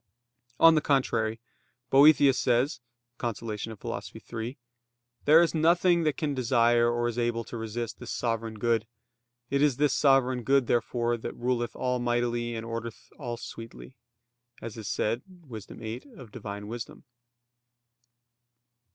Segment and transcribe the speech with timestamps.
[0.59, 1.39] On the contrary,
[1.91, 2.81] Boethius says
[3.19, 3.51] (De Consol.
[4.43, 4.57] iii):
[5.25, 8.87] "There is nothing that can desire or is able to resist this sovereign good.
[9.51, 13.93] It is this sovereign good therefore that ruleth all mightily and ordereth all sweetly,"
[14.59, 15.67] as is said (Wis.
[15.69, 17.03] 8) of Divine wisdom.